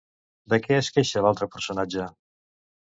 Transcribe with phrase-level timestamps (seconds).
[0.53, 2.11] De què es queixa l'altre personatge?